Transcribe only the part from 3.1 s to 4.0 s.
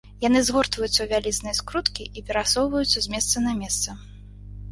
месца на месца.